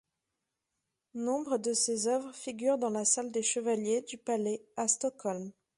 Nombre 1.13 1.59
de 1.59 1.73
ses 1.73 2.07
œuvres 2.07 2.33
figurent 2.33 2.79
dans 2.79 2.89
la 2.89 3.05
salle 3.05 3.31
des 3.31 3.43
chevaliers 3.43 4.01
du 4.01 4.17
Palais 4.17 4.65
à 4.75 4.87
Stockholm. 4.87 5.51